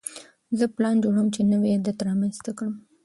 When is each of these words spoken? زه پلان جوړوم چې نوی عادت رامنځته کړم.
زه 0.57 0.65
پلان 0.75 0.95
جوړوم 1.03 1.27
چې 1.35 1.41
نوی 1.51 1.71
عادت 1.75 1.97
رامنځته 2.07 2.51
کړم. 2.57 2.75